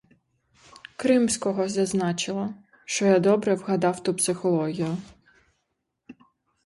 Кримського 0.95 1.67
зазначила, 1.69 2.53
що 2.85 3.05
я 3.05 3.19
добре 3.19 3.55
вгадав 3.55 4.03
ту 4.03 4.13
психологію. 4.15 4.97